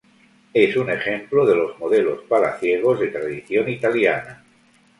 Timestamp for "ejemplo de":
0.89-1.53